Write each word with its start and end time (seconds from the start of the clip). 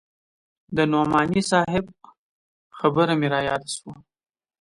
د 0.75 0.77
نعماني 0.91 1.41
صاحب 1.51 1.85
خبره 2.77 3.13
مې 3.19 3.27
راياده 3.33 3.69
سوه. 3.77 3.93